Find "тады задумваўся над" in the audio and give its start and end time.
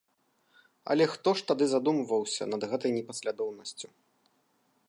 1.51-2.61